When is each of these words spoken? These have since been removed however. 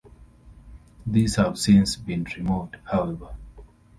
These 1.05 1.35
have 1.35 1.59
since 1.59 1.95
been 1.95 2.23
removed 2.35 2.77
however. 2.85 3.35